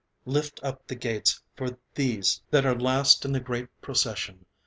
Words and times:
Lift 0.25 0.59
up 0.63 0.87
the 0.87 0.95
Gates 0.95 1.43
for 1.55 1.77
these 1.93 2.41
that 2.49 2.65
are 2.65 2.69
last, 2.73 2.81
That 2.81 2.81
are 2.81 2.81
last 2.81 3.25
in 3.25 3.31
the 3.33 3.39
great 3.39 3.67
Procession. 3.83 4.47